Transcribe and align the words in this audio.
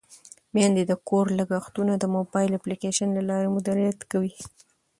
میندې 0.55 0.83
د 0.87 0.93
کور 1.07 1.25
لګښتونه 1.39 1.93
د 1.97 2.03
موبایل 2.15 2.51
اپلیکیشن 2.55 3.09
له 3.13 3.21
لارې 3.29 3.53
مدیریت 3.55 3.99
کوي. 4.11 4.33